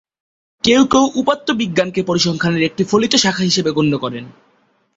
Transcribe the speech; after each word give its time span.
কেউ 0.63 0.81
কেউ 0.85 1.05
উপাত্ত 1.15 1.47
বিজ্ঞানকে 1.51 2.01
পরিসংখ্যানের 2.03 2.63
একটি 2.63 2.83
ফলিত 2.83 3.13
শাখা 3.15 3.43
হিসেবে 3.43 3.71
গণ্য 3.71 3.93
করেন। 3.97 4.25